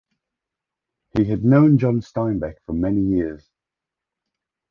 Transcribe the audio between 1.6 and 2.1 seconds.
John